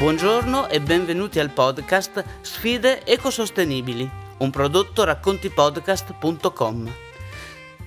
Buongiorno 0.00 0.70
e 0.70 0.80
benvenuti 0.80 1.40
al 1.40 1.50
podcast 1.50 2.24
Sfide 2.40 3.04
ecosostenibili, 3.04 4.10
un 4.38 4.48
prodotto 4.48 5.04
raccontipodcast.com. 5.04 6.90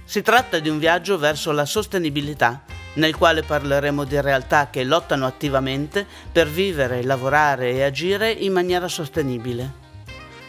Si 0.03 0.21
tratta 0.21 0.59
di 0.59 0.69
un 0.69 0.77
viaggio 0.77 1.17
verso 1.17 1.51
la 1.51 1.65
sostenibilità, 1.65 2.65
nel 2.93 3.17
quale 3.17 3.41
parleremo 3.41 4.03
di 4.03 4.21
realtà 4.21 4.69
che 4.69 4.83
lottano 4.83 5.25
attivamente 5.25 6.05
per 6.31 6.47
vivere, 6.47 7.01
lavorare 7.01 7.71
e 7.71 7.81
agire 7.81 8.29
in 8.29 8.53
maniera 8.53 8.87
sostenibile. 8.87 9.73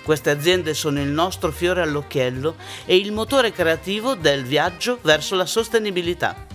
Queste 0.05 0.29
aziende 0.29 0.75
sono 0.75 1.01
il 1.01 1.09
nostro 1.09 1.51
fiore 1.51 1.81
all'occhiello 1.81 2.57
e 2.85 2.97
il 2.97 3.11
motore 3.11 3.53
creativo 3.53 4.15
del 4.15 4.45
viaggio 4.45 4.99
verso 5.01 5.35
la 5.35 5.47
sostenibilità. 5.47 6.54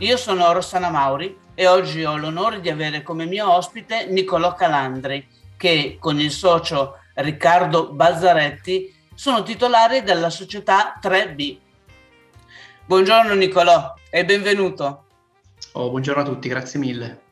Io 0.00 0.16
sono 0.16 0.52
Rossana 0.52 0.90
Mauri 0.90 1.36
e 1.56 1.66
oggi 1.66 2.04
ho 2.04 2.16
l'onore 2.16 2.60
di 2.60 2.70
avere 2.70 3.02
come 3.02 3.26
mio 3.26 3.52
ospite 3.52 4.06
Niccolò 4.06 4.54
Calandri, 4.54 5.26
che 5.56 5.96
con 5.98 6.20
il 6.20 6.30
socio 6.30 6.98
Riccardo 7.14 7.90
Balzaretti 7.90 8.94
sono 9.12 9.42
titolari 9.42 10.04
della 10.04 10.30
società 10.30 11.00
3B. 11.02 11.58
Buongiorno 12.86 13.34
Niccolò 13.34 13.94
e 14.08 14.24
benvenuto. 14.24 15.06
Oh, 15.72 15.90
buongiorno 15.90 16.22
a 16.22 16.24
tutti, 16.24 16.46
grazie 16.46 16.78
mille. 16.78 17.22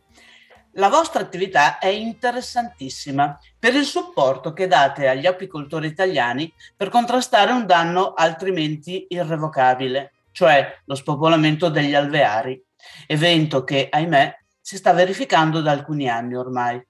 La 0.73 0.89
vostra 0.89 1.23
attività 1.23 1.79
è 1.79 1.87
interessantissima 1.87 3.39
per 3.61 3.75
il 3.75 3.85
supporto 3.85 4.53
che 4.53 4.67
date 4.67 5.07
agli 5.07 5.27
apicoltori 5.27 5.87
italiani 5.87 6.53
per 6.77 6.89
contrastare 6.89 7.53
un 7.53 7.65
danno 7.65 8.13
altrimenti 8.13 9.07
irrevocabile, 9.11 10.15
cioè 10.37 10.83
lo 10.85 10.95
spopolamento 10.95 11.71
degli 11.71 11.95
alveari 11.95 12.63
evento 13.07 13.65
che, 13.65 13.89
ahimè, 13.91 14.37
si 14.61 14.77
sta 14.77 14.93
verificando 14.93 15.63
da 15.63 15.71
alcuni 15.71 16.11
anni 16.11 16.37
ormai. 16.37 16.87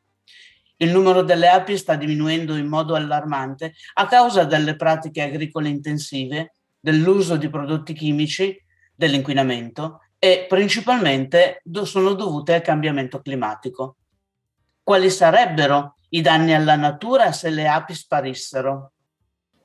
Il 0.78 0.90
numero 0.90 1.22
delle 1.22 1.46
api 1.46 1.76
sta 1.76 1.94
diminuendo 1.94 2.56
in 2.56 2.66
modo 2.66 2.96
allarmante 2.96 3.74
a 3.94 4.08
causa 4.08 4.42
delle 4.42 4.74
pratiche 4.74 5.22
agricole 5.22 5.68
intensive, 5.68 6.54
dell'uso 6.80 7.36
di 7.36 7.48
prodotti 7.48 7.92
chimici, 7.92 8.60
dell'inquinamento 8.92 10.00
e 10.18 10.46
principalmente 10.48 11.62
sono 11.84 12.14
dovute 12.14 12.54
al 12.54 12.62
cambiamento 12.62 13.20
climatico. 13.20 13.98
Quali 14.82 15.08
sarebbero 15.08 15.94
i 16.08 16.20
danni 16.20 16.52
alla 16.52 16.74
natura 16.74 17.30
se 17.30 17.50
le 17.50 17.68
api 17.68 17.94
sparissero? 17.94 18.90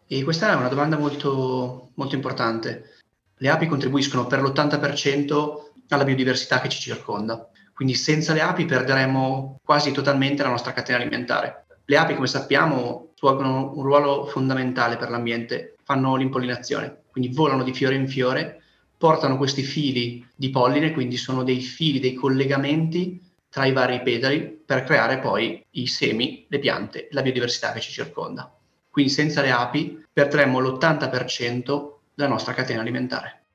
E 0.05 0.23
questa 0.23 0.51
è 0.51 0.55
una 0.55 0.67
domanda 0.67 0.99
molto, 0.99 1.93
molto 1.95 2.13
importante. 2.13 3.00
Le 3.41 3.49
api 3.49 3.65
contribuiscono 3.65 4.27
per 4.27 4.39
l'80% 4.39 5.71
alla 5.89 6.03
biodiversità 6.03 6.61
che 6.61 6.69
ci 6.69 6.79
circonda. 6.79 7.49
Quindi 7.73 7.95
senza 7.95 8.33
le 8.33 8.41
api 8.41 8.65
perderemo 8.65 9.59
quasi 9.63 9.91
totalmente 9.91 10.43
la 10.43 10.49
nostra 10.49 10.73
catena 10.73 10.99
alimentare. 10.99 11.65
Le 11.85 11.97
api, 11.97 12.13
come 12.13 12.27
sappiamo, 12.27 13.13
svolgono 13.15 13.73
un 13.75 13.81
ruolo 13.81 14.27
fondamentale 14.27 14.95
per 14.95 15.09
l'ambiente, 15.09 15.75
fanno 15.83 16.15
l'impollinazione, 16.17 17.01
quindi 17.09 17.33
volano 17.33 17.63
di 17.63 17.73
fiore 17.73 17.95
in 17.95 18.07
fiore, 18.07 18.61
portano 18.95 19.37
questi 19.37 19.63
fili 19.63 20.23
di 20.35 20.51
polline, 20.51 20.91
quindi 20.91 21.17
sono 21.17 21.41
dei 21.41 21.61
fili, 21.61 21.99
dei 21.99 22.13
collegamenti 22.13 23.19
tra 23.49 23.65
i 23.65 23.73
vari 23.73 24.03
petali 24.03 24.61
per 24.63 24.83
creare 24.83 25.17
poi 25.17 25.65
i 25.71 25.87
semi, 25.87 26.45
le 26.47 26.59
piante, 26.59 27.07
la 27.09 27.23
biodiversità 27.23 27.71
che 27.71 27.79
ci 27.79 27.91
circonda. 27.91 28.55
Quindi 28.87 29.11
senza 29.11 29.41
le 29.41 29.49
api 29.49 30.05
perderemo 30.13 30.59
l'80% 30.59 31.99
della 32.13 32.29
nostra 32.29 32.53
catena 32.53 32.81
alimentare. 32.81 33.45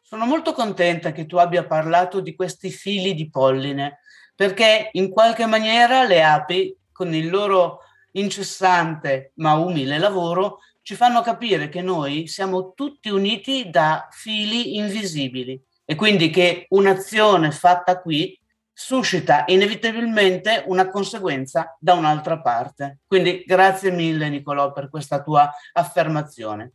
Sono 0.00 0.26
molto 0.26 0.52
contenta 0.52 1.12
che 1.12 1.26
tu 1.26 1.36
abbia 1.36 1.64
parlato 1.64 2.20
di 2.20 2.34
questi 2.34 2.70
fili 2.70 3.14
di 3.14 3.30
polline, 3.30 4.00
perché 4.34 4.90
in 4.92 5.10
qualche 5.10 5.46
maniera 5.46 6.04
le 6.04 6.22
api, 6.22 6.76
con 6.90 7.14
il 7.14 7.30
loro 7.30 7.80
incessante 8.12 9.32
ma 9.36 9.54
umile 9.54 9.98
lavoro, 9.98 10.58
ci 10.82 10.94
fanno 10.96 11.20
capire 11.22 11.68
che 11.68 11.82
noi 11.82 12.26
siamo 12.26 12.72
tutti 12.74 13.10
uniti 13.10 13.70
da 13.70 14.08
fili 14.10 14.76
invisibili 14.76 15.62
e 15.84 15.94
quindi 15.94 16.30
che 16.30 16.66
un'azione 16.70 17.52
fatta 17.52 18.00
qui 18.00 18.36
suscita 18.72 19.44
inevitabilmente 19.46 20.64
una 20.66 20.88
conseguenza 20.88 21.76
da 21.78 21.94
un'altra 21.94 22.40
parte. 22.40 23.00
Quindi 23.06 23.44
grazie 23.46 23.90
mille 23.90 24.28
Nicolò 24.28 24.72
per 24.72 24.88
questa 24.88 25.22
tua 25.22 25.52
affermazione. 25.72 26.72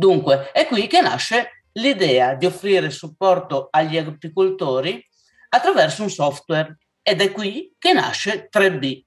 Dunque, 0.00 0.50
è 0.52 0.66
qui 0.66 0.86
che 0.86 1.02
nasce 1.02 1.64
l'idea 1.72 2.32
di 2.34 2.46
offrire 2.46 2.88
supporto 2.88 3.68
agli 3.70 3.98
apicoltori 3.98 5.06
attraverso 5.50 6.02
un 6.02 6.08
software 6.08 6.78
ed 7.02 7.20
è 7.20 7.30
qui 7.30 7.74
che 7.78 7.92
nasce 7.92 8.48
3B. 8.50 9.02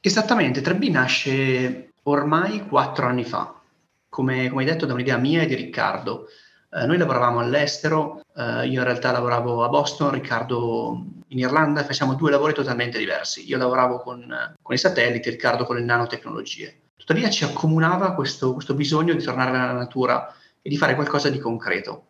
Esattamente, 0.00 0.62
3B 0.62 0.90
nasce 0.90 1.92
ormai 2.04 2.66
quattro 2.66 3.04
anni 3.08 3.24
fa, 3.24 3.60
come, 4.08 4.48
come 4.48 4.64
detto 4.64 4.86
da 4.86 4.94
un'idea 4.94 5.18
mia 5.18 5.42
e 5.42 5.46
di 5.46 5.54
Riccardo. 5.54 6.28
Eh, 6.72 6.86
noi 6.86 6.96
lavoravamo 6.96 7.40
all'estero, 7.40 8.22
eh, 8.34 8.68
io 8.68 8.78
in 8.78 8.84
realtà 8.84 9.12
lavoravo 9.12 9.64
a 9.64 9.68
Boston, 9.68 10.12
Riccardo 10.12 11.04
in 11.26 11.38
Irlanda, 11.40 11.84
facciamo 11.84 12.14
due 12.14 12.30
lavori 12.30 12.54
totalmente 12.54 12.96
diversi. 12.96 13.46
Io 13.46 13.58
lavoravo 13.58 13.98
con, 13.98 14.54
con 14.62 14.74
i 14.74 14.78
satelliti, 14.78 15.28
Riccardo 15.28 15.66
con 15.66 15.76
le 15.76 15.82
nanotecnologie. 15.82 16.87
Tuttavia 17.08 17.30
ci 17.30 17.44
accomunava 17.44 18.12
questo, 18.12 18.52
questo 18.52 18.74
bisogno 18.74 19.14
di 19.14 19.22
tornare 19.22 19.56
alla 19.56 19.72
natura 19.72 20.30
e 20.60 20.68
di 20.68 20.76
fare 20.76 20.94
qualcosa 20.94 21.30
di 21.30 21.38
concreto. 21.38 22.08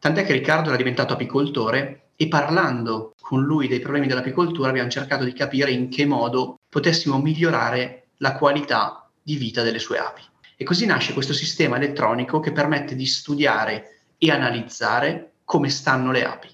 Tant'è 0.00 0.24
che 0.24 0.32
Riccardo 0.32 0.66
era 0.66 0.76
diventato 0.76 1.12
apicoltore 1.12 2.08
e 2.16 2.26
parlando 2.26 3.14
con 3.20 3.44
lui 3.44 3.68
dei 3.68 3.78
problemi 3.78 4.08
dell'apicoltura 4.08 4.70
abbiamo 4.70 4.90
cercato 4.90 5.22
di 5.22 5.32
capire 5.32 5.70
in 5.70 5.88
che 5.90 6.06
modo 6.06 6.58
potessimo 6.68 7.20
migliorare 7.20 8.08
la 8.16 8.34
qualità 8.34 9.08
di 9.22 9.36
vita 9.36 9.62
delle 9.62 9.78
sue 9.78 9.98
api. 9.98 10.22
E 10.56 10.64
così 10.64 10.86
nasce 10.86 11.12
questo 11.12 11.32
sistema 11.32 11.76
elettronico 11.76 12.40
che 12.40 12.50
permette 12.50 12.96
di 12.96 13.06
studiare 13.06 14.00
e 14.18 14.28
analizzare 14.32 15.34
come 15.44 15.70
stanno 15.70 16.10
le 16.10 16.24
api. 16.24 16.48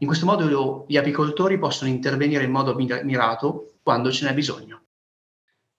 In 0.00 0.06
questo 0.06 0.26
modo 0.26 0.84
gli 0.86 0.98
apicoltori 0.98 1.58
possono 1.58 1.88
intervenire 1.88 2.44
in 2.44 2.50
modo 2.50 2.74
mirato 2.74 3.76
quando 3.82 4.12
ce 4.12 4.26
n'è 4.26 4.34
bisogno. 4.34 4.82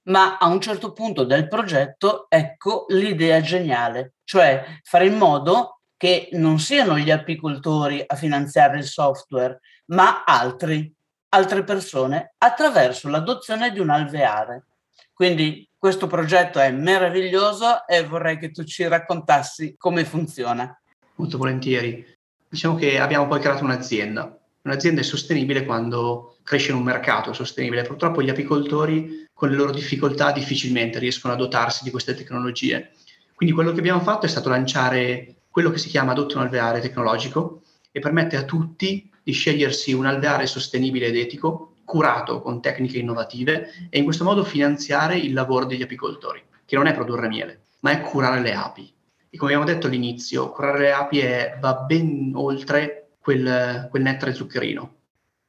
Ma 0.03 0.37
a 0.37 0.47
un 0.47 0.59
certo 0.59 0.93
punto 0.93 1.23
del 1.23 1.47
progetto 1.47 2.25
ecco 2.29 2.85
l'idea 2.89 3.39
geniale, 3.41 4.13
cioè 4.23 4.79
fare 4.83 5.05
in 5.05 5.17
modo 5.17 5.81
che 5.95 6.29
non 6.31 6.57
siano 6.57 6.97
gli 6.97 7.11
apicoltori 7.11 8.03
a 8.05 8.15
finanziare 8.15 8.79
il 8.79 8.85
software, 8.85 9.59
ma 9.87 10.23
altri, 10.23 10.91
altre 11.29 11.63
persone, 11.63 12.33
attraverso 12.39 13.07
l'adozione 13.07 13.71
di 13.71 13.79
un 13.79 13.91
alveare. 13.91 14.65
Quindi 15.13 15.69
questo 15.77 16.07
progetto 16.07 16.59
è 16.59 16.71
meraviglioso 16.71 17.85
e 17.85 18.03
vorrei 18.03 18.39
che 18.39 18.49
tu 18.49 18.63
ci 18.63 18.87
raccontassi 18.87 19.75
come 19.77 20.03
funziona. 20.03 20.75
Molto 21.15 21.37
volentieri. 21.37 22.03
Diciamo 22.49 22.75
che 22.75 22.99
abbiamo 22.99 23.27
poi 23.27 23.39
creato 23.39 23.63
un'azienda. 23.63 24.40
Un'azienda 24.63 25.01
è 25.01 25.03
sostenibile 25.03 25.65
quando 25.65 26.37
cresce 26.43 26.71
in 26.71 26.77
un 26.77 26.83
mercato 26.83 27.33
sostenibile. 27.33 27.83
Purtroppo 27.83 28.21
gli 28.21 28.29
apicoltori 28.29 29.27
con 29.33 29.49
le 29.49 29.55
loro 29.55 29.71
difficoltà 29.71 30.31
difficilmente 30.31 30.99
riescono 30.99 31.33
a 31.33 31.37
dotarsi 31.37 31.83
di 31.83 31.89
queste 31.89 32.13
tecnologie. 32.13 32.91
Quindi 33.33 33.55
quello 33.55 33.71
che 33.71 33.79
abbiamo 33.79 34.01
fatto 34.01 34.27
è 34.27 34.29
stato 34.29 34.49
lanciare 34.49 35.37
quello 35.49 35.71
che 35.71 35.79
si 35.79 35.89
chiama 35.89 36.11
adotto 36.11 36.37
un 36.37 36.43
alveare 36.43 36.79
tecnologico 36.79 37.63
e 37.91 37.99
permette 37.99 38.37
a 38.37 38.43
tutti 38.43 39.09
di 39.23 39.31
scegliersi 39.31 39.93
un 39.93 40.05
alveare 40.05 40.45
sostenibile 40.45 41.07
ed 41.07 41.17
etico, 41.17 41.73
curato 41.83 42.41
con 42.41 42.61
tecniche 42.61 42.99
innovative 42.99 43.87
e 43.89 43.97
in 43.97 44.03
questo 44.03 44.23
modo 44.23 44.43
finanziare 44.43 45.17
il 45.17 45.33
lavoro 45.33 45.65
degli 45.65 45.81
apicoltori, 45.81 46.41
che 46.65 46.75
non 46.75 46.85
è 46.85 46.93
produrre 46.93 47.27
miele, 47.27 47.63
ma 47.79 47.91
è 47.91 48.01
curare 48.01 48.41
le 48.41 48.53
api. 48.53 48.93
E 49.29 49.37
come 49.37 49.53
abbiamo 49.53 49.71
detto 49.71 49.87
all'inizio, 49.87 50.51
curare 50.51 50.79
le 50.79 50.91
api 50.91 51.19
è, 51.19 51.57
va 51.59 51.73
ben 51.75 52.31
oltre 52.35 53.00
quel, 53.21 53.87
quel 53.89 54.01
nettare 54.01 54.33
zuccherino. 54.33 54.95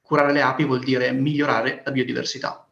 Curare 0.03 0.33
le 0.33 0.43
api 0.43 0.65
vuol 0.65 0.81
dire 0.81 1.11
migliorare 1.13 1.83
la 1.85 1.91
biodiversità. 1.91 2.67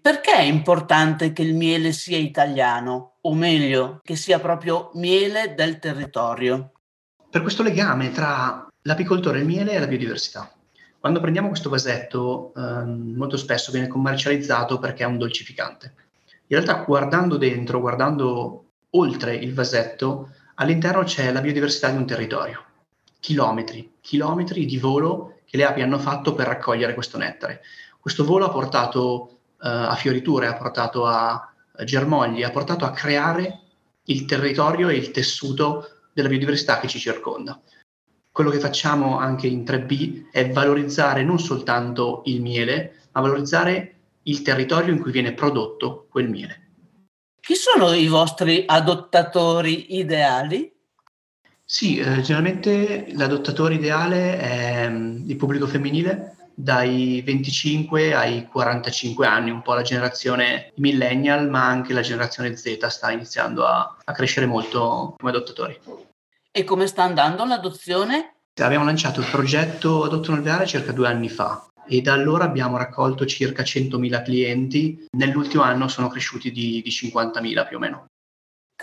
Perché 0.00 0.32
è 0.32 0.42
importante 0.42 1.32
che 1.32 1.42
il 1.42 1.54
miele 1.54 1.92
sia 1.92 2.18
italiano, 2.18 3.18
o 3.20 3.34
meglio, 3.34 4.00
che 4.02 4.16
sia 4.16 4.38
proprio 4.40 4.90
miele 4.94 5.54
del 5.54 5.78
territorio? 5.78 6.72
Per 7.30 7.42
questo 7.42 7.62
legame 7.62 8.10
tra 8.10 8.66
l'apicoltore, 8.82 9.38
il 9.38 9.46
miele 9.46 9.72
e 9.72 9.78
la 9.78 9.86
biodiversità. 9.86 10.52
Quando 10.98 11.20
prendiamo 11.20 11.48
questo 11.48 11.68
vasetto, 11.68 12.52
ehm, 12.54 13.14
molto 13.16 13.36
spesso 13.36 13.72
viene 13.72 13.88
commercializzato 13.88 14.78
perché 14.78 15.02
è 15.02 15.06
un 15.06 15.18
dolcificante. 15.18 15.94
In 16.48 16.60
realtà, 16.60 16.84
guardando 16.84 17.36
dentro, 17.36 17.80
guardando 17.80 18.66
oltre 18.90 19.34
il 19.34 19.54
vasetto, 19.54 20.30
all'interno 20.56 21.02
c'è 21.04 21.32
la 21.32 21.40
biodiversità 21.40 21.90
di 21.90 21.96
un 21.96 22.06
territorio. 22.06 22.64
Chilometri, 23.22 23.98
chilometri 24.00 24.66
di 24.66 24.78
volo 24.78 25.42
che 25.44 25.56
le 25.56 25.64
api 25.64 25.80
hanno 25.80 26.00
fatto 26.00 26.34
per 26.34 26.48
raccogliere 26.48 26.92
questo 26.92 27.18
nettare. 27.18 27.62
Questo 28.00 28.24
volo 28.24 28.46
ha 28.46 28.50
portato 28.50 29.38
eh, 29.62 29.68
a 29.68 29.94
fioriture, 29.94 30.48
ha 30.48 30.54
portato 30.54 31.06
a 31.06 31.52
germogli, 31.84 32.42
ha 32.42 32.50
portato 32.50 32.84
a 32.84 32.90
creare 32.90 33.60
il 34.06 34.24
territorio 34.24 34.88
e 34.88 34.96
il 34.96 35.12
tessuto 35.12 36.00
della 36.12 36.26
biodiversità 36.26 36.80
che 36.80 36.88
ci 36.88 36.98
circonda. 36.98 37.60
Quello 38.32 38.50
che 38.50 38.58
facciamo 38.58 39.18
anche 39.18 39.46
in 39.46 39.62
3B 39.62 40.30
è 40.32 40.50
valorizzare 40.50 41.22
non 41.22 41.38
soltanto 41.38 42.22
il 42.24 42.40
miele, 42.40 43.02
ma 43.12 43.20
valorizzare 43.20 43.94
il 44.24 44.42
territorio 44.42 44.92
in 44.92 45.00
cui 45.00 45.12
viene 45.12 45.32
prodotto 45.32 46.08
quel 46.10 46.28
miele. 46.28 46.70
Chi 47.40 47.54
sono 47.54 47.92
i 47.92 48.08
vostri 48.08 48.64
adottatori 48.66 49.96
ideali? 49.96 50.72
Sì, 51.72 51.96
eh, 51.96 52.20
generalmente 52.20 53.06
l'adottatore 53.14 53.72
ideale 53.72 54.38
è 54.38 54.86
um, 54.88 55.24
il 55.26 55.36
pubblico 55.36 55.66
femminile 55.66 56.50
dai 56.52 57.22
25 57.24 58.12
ai 58.12 58.46
45 58.46 59.26
anni, 59.26 59.50
un 59.50 59.62
po' 59.62 59.72
la 59.72 59.80
generazione 59.80 60.72
millennial, 60.76 61.48
ma 61.48 61.64
anche 61.64 61.94
la 61.94 62.02
generazione 62.02 62.54
Z 62.56 62.86
sta 62.88 63.10
iniziando 63.10 63.64
a, 63.64 63.96
a 64.04 64.12
crescere 64.12 64.44
molto 64.44 65.14
come 65.16 65.30
adottatori. 65.30 65.80
E 66.50 66.64
come 66.64 66.86
sta 66.86 67.04
andando 67.04 67.42
l'adozione? 67.46 68.34
Abbiamo 68.60 68.84
lanciato 68.84 69.20
il 69.20 69.30
progetto 69.30 70.04
Adotto 70.04 70.32
Alveare 70.32 70.66
circa 70.66 70.92
due 70.92 71.08
anni 71.08 71.30
fa 71.30 71.66
e 71.86 72.02
da 72.02 72.12
allora 72.12 72.44
abbiamo 72.44 72.76
raccolto 72.76 73.24
circa 73.24 73.62
100.000 73.62 74.22
clienti. 74.22 75.06
Nell'ultimo 75.16 75.62
anno 75.62 75.88
sono 75.88 76.08
cresciuti 76.08 76.52
di, 76.52 76.82
di 76.82 76.90
50.000 76.90 77.66
più 77.66 77.76
o 77.78 77.80
meno. 77.80 78.06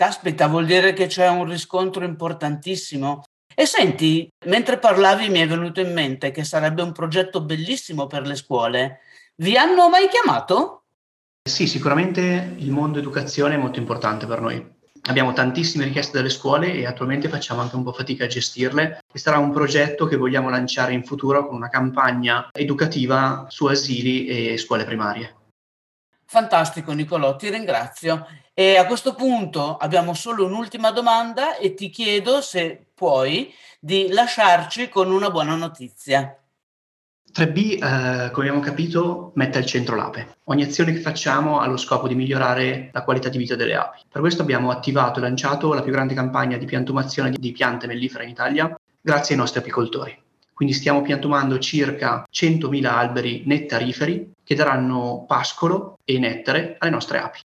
Caspita, 0.00 0.46
vuol 0.46 0.64
dire 0.64 0.94
che 0.94 1.08
c'è 1.08 1.28
un 1.28 1.44
riscontro 1.44 2.06
importantissimo. 2.06 3.22
E 3.54 3.66
senti, 3.66 4.26
mentre 4.46 4.78
parlavi 4.78 5.28
mi 5.28 5.40
è 5.40 5.46
venuto 5.46 5.82
in 5.82 5.92
mente 5.92 6.30
che 6.30 6.42
sarebbe 6.42 6.80
un 6.80 6.92
progetto 6.92 7.42
bellissimo 7.42 8.06
per 8.06 8.26
le 8.26 8.34
scuole. 8.34 9.00
Vi 9.34 9.58
hanno 9.58 9.90
mai 9.90 10.08
chiamato? 10.08 10.84
Sì, 11.46 11.66
sicuramente 11.66 12.54
il 12.56 12.70
mondo 12.70 12.98
educazione 12.98 13.56
è 13.56 13.58
molto 13.58 13.78
importante 13.78 14.24
per 14.24 14.40
noi. 14.40 14.66
Abbiamo 15.02 15.34
tantissime 15.34 15.84
richieste 15.84 16.16
dalle 16.16 16.30
scuole 16.30 16.72
e 16.72 16.86
attualmente 16.86 17.28
facciamo 17.28 17.60
anche 17.60 17.76
un 17.76 17.82
po' 17.82 17.92
fatica 17.92 18.24
a 18.24 18.28
gestirle 18.28 19.00
e 19.12 19.18
sarà 19.18 19.36
un 19.36 19.52
progetto 19.52 20.06
che 20.06 20.16
vogliamo 20.16 20.48
lanciare 20.48 20.94
in 20.94 21.04
futuro 21.04 21.46
con 21.46 21.56
una 21.56 21.68
campagna 21.68 22.48
educativa 22.52 23.44
su 23.50 23.66
asili 23.66 24.24
e 24.24 24.56
scuole 24.56 24.86
primarie. 24.86 25.39
Fantastico 26.32 26.92
Nicolò, 26.92 27.34
ti 27.34 27.50
ringrazio. 27.50 28.24
E 28.54 28.76
a 28.76 28.86
questo 28.86 29.16
punto 29.16 29.76
abbiamo 29.76 30.14
solo 30.14 30.46
un'ultima 30.46 30.92
domanda 30.92 31.56
e 31.56 31.74
ti 31.74 31.90
chiedo 31.90 32.40
se 32.40 32.86
puoi 32.94 33.52
di 33.80 34.06
lasciarci 34.10 34.88
con 34.88 35.10
una 35.10 35.28
buona 35.28 35.56
notizia. 35.56 36.40
3B, 37.32 37.82
eh, 37.82 38.30
come 38.30 38.46
abbiamo 38.46 38.60
capito, 38.60 39.32
mette 39.34 39.58
al 39.58 39.66
centro 39.66 39.96
l'ape. 39.96 40.36
Ogni 40.44 40.62
azione 40.62 40.92
che 40.92 41.00
facciamo 41.00 41.58
ha 41.58 41.66
lo 41.66 41.76
scopo 41.76 42.06
di 42.06 42.14
migliorare 42.14 42.90
la 42.92 43.02
qualità 43.02 43.28
di 43.28 43.38
vita 43.38 43.56
delle 43.56 43.74
api. 43.74 44.02
Per 44.08 44.20
questo 44.20 44.42
abbiamo 44.42 44.70
attivato 44.70 45.18
e 45.18 45.22
lanciato 45.22 45.74
la 45.74 45.82
più 45.82 45.90
grande 45.90 46.14
campagna 46.14 46.56
di 46.58 46.64
piantumazione 46.64 47.30
di 47.30 47.50
piante 47.50 47.88
mellifere 47.88 48.22
in 48.22 48.30
Italia 48.30 48.78
grazie 49.00 49.34
ai 49.34 49.40
nostri 49.40 49.58
apicoltori. 49.58 50.16
Quindi 50.60 50.76
stiamo 50.76 51.00
piantumando 51.00 51.58
circa 51.58 52.28
100.000 52.30 52.84
alberi 52.84 53.44
nettariferi 53.46 54.30
che 54.44 54.54
daranno 54.54 55.24
pascolo 55.26 55.96
e 56.04 56.18
nettare 56.18 56.76
alle 56.78 56.90
nostre 56.90 57.18
api. 57.18 57.40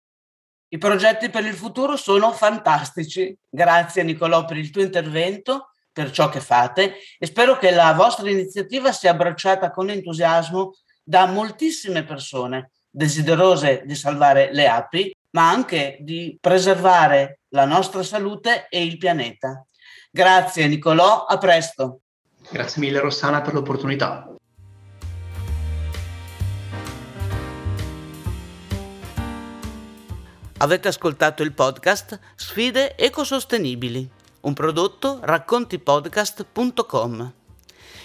I 0.69 0.79
progetti 0.79 1.29
per 1.29 1.45
il 1.45 1.55
futuro 1.55 1.97
sono 1.97 2.31
fantastici. 2.31 3.37
Grazie 3.49 4.05
Nicolò 4.05 4.45
per 4.45 4.59
il 4.59 4.71
tuo 4.71 4.83
intervento, 4.83 5.73
per 5.93 6.13
ciò 6.13 6.29
che 6.29 6.39
fate 6.39 6.99
e 7.19 7.27
spero 7.27 7.59
che 7.59 7.73
la 7.73 7.93
vostra 7.95 8.31
iniziativa 8.31 8.93
sia 8.93 9.11
abbracciata 9.11 9.73
con 9.73 9.91
entusiasmo 9.91 10.75
da 11.03 11.27
moltissime 11.27 12.05
persone 12.05 12.71
desiderose 12.89 13.83
di 13.87 13.97
salvare 13.97 14.51
le 14.53 14.69
api, 14.69 15.13
ma 15.31 15.51
anche 15.51 15.97
di 15.99 16.39
preservare 16.41 17.41
la 17.49 17.65
nostra 17.65 18.05
salute 18.05 18.69
e 18.69 18.85
il 18.85 18.99
pianeta. 18.99 19.67
Grazie 20.13 20.69
Nicolò, 20.69 21.25
a 21.25 21.39
presto. 21.39 22.03
Grazie 22.53 22.81
mille 22.81 22.99
Rossana 22.99 23.43
per 23.43 23.55
l'opportunità. 23.55 24.29
Avete 30.59 30.89
ascoltato 30.89 31.45
il 31.45 31.53
podcast 31.53 32.19
Sfide 32.35 32.97
ecosostenibili, 32.97 34.11
un 34.41 34.53
prodotto 34.53 35.21
raccontipodcast.com. 35.23 37.33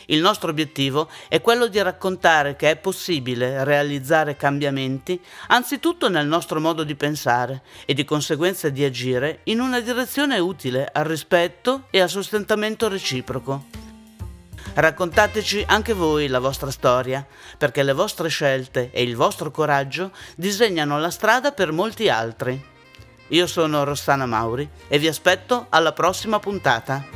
Il 0.06 0.21
nostro 0.21 0.51
obiettivo 0.51 1.09
è 1.27 1.42
quello 1.42 1.65
di 1.65 1.81
raccontare 1.81 2.56
che 2.56 2.69
è 2.69 2.75
possibile 2.75 3.63
realizzare 3.63 4.36
cambiamenti 4.36 5.19
anzitutto 5.47 6.07
nel 6.07 6.27
nostro 6.27 6.62
modo 6.62 6.83
di 6.83 6.94
pensare 6.94 7.63
e 7.86 7.95
di 7.95 8.06
conseguenza 8.06 8.69
di 8.69 8.83
agire 8.83 9.39
in 9.45 9.59
una 9.59 9.80
direzione 9.80 10.38
utile 10.38 10.88
al 10.94 11.06
rispetto 11.06 11.88
e 11.89 12.00
al 12.00 12.09
sostentamento 12.09 12.88
reciproco. 12.88 13.84
Raccontateci 14.77 15.63
anche 15.68 15.94
voi 15.94 16.27
la 16.27 16.39
vostra 16.39 16.69
storia, 16.69 17.25
perché 17.57 17.81
le 17.81 17.94
vostre 17.94 18.27
scelte 18.27 18.89
e 18.92 19.04
il 19.04 19.16
vostro 19.16 19.50
coraggio 19.50 20.12
disegnano 20.36 21.00
la 21.00 21.12
strada 21.12 21.54
per 21.54 21.72
molti 21.72 22.10
altri. 22.10 22.62
Io 23.30 23.48
sono 23.48 23.86
Rossana 23.86 24.25
Mauri 24.25 24.69
e 24.89 25.00
vi 25.00 25.07
aspetto 25.07 25.68
alla 25.69 25.94
prossima 25.94 26.39
puntata. 26.39 27.14